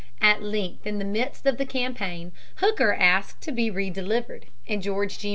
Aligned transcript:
At 0.23 0.41
length, 0.41 0.87
in 0.87 0.97
the 0.97 1.05
midst 1.05 1.45
of 1.45 1.57
the 1.59 1.65
campaign, 1.67 2.31
Hooker 2.55 2.91
asked 2.91 3.39
to 3.41 3.51
be 3.51 3.69
relieved, 3.69 4.47
and 4.67 4.81
George 4.81 5.19
G. 5.19 5.29